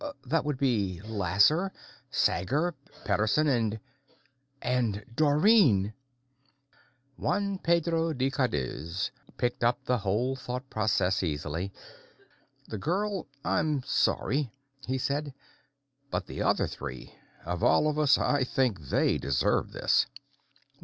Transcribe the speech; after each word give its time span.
That 0.25 0.43
would 0.45 0.57
be 0.57 0.99
Lasser, 1.03 1.71
Sager, 2.09 2.73
Pederson, 3.05 3.45
and 3.47 3.79
and 4.59 5.05
Dorrine! 5.13 5.93
Juan 7.19 7.59
Pedro 7.59 8.11
de 8.11 8.31
Cadiz 8.31 9.11
picked 9.37 9.63
up 9.63 9.85
the 9.85 9.99
whole 9.99 10.35
thought 10.35 10.67
process 10.71 11.21
easily. 11.21 11.71
"The 12.67 12.79
girl 12.79 13.27
I'm 13.45 13.83
sorry," 13.83 14.49
he 14.87 14.97
said. 14.97 15.35
"But 16.09 16.25
the 16.25 16.41
other 16.41 16.65
three 16.65 17.13
of 17.45 17.63
us 17.63 18.17
all, 18.17 18.25
I 18.25 18.43
think, 18.43 18.79
they 18.81 19.19
deserve 19.19 19.71
this." 19.71 20.07